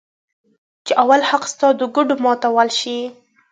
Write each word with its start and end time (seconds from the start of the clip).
چې 0.85 0.93
اول 1.03 1.21
حق 1.29 1.43
ستا 1.53 1.67
د 1.79 1.81
ګوډو 1.95 2.15
ماتو 2.23 2.49
شي. 2.79 2.97